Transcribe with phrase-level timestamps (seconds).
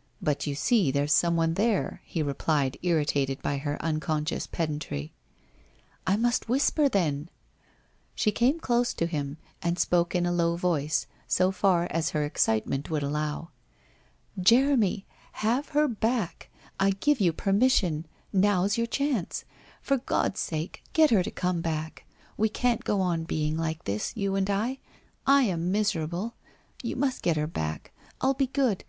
[0.22, 5.12] 'But, you see there's someone there?' he replied irri tated by her unconscious pedantry.
[5.58, 7.28] * I must whisper, then/
[8.14, 12.22] She came close to him and spoke in a low voice, so far as her
[12.22, 13.48] excitement would allow.'
[14.50, 15.06] Jeremy,
[15.42, 16.50] have her back!
[16.78, 18.06] I give you permission.
[18.32, 19.44] Now's your chance.
[19.82, 22.04] For God's sake, get her to come back!
[22.36, 24.78] We can't go on being like this— you and I.
[25.26, 26.34] I am miserable.
[26.80, 27.90] You must get her back.
[28.20, 28.80] I'll be good.